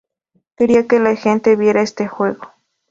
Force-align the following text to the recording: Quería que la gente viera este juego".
Quería 0.57 0.87
que 0.87 0.99
la 0.99 1.15
gente 1.15 1.55
viera 1.55 1.83
este 1.83 2.07
juego". 2.07 2.51